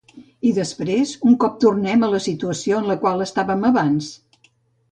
I 0.51 0.53
després, 0.59 1.11
un 1.31 1.35
cop 1.43 1.59
tornem 1.65 2.07
a 2.07 2.11
la 2.15 2.21
situació 2.29 2.81
en 2.81 2.89
la 2.93 2.99
qual 3.05 3.25
estàvem 3.29 3.71
abans? 3.73 4.09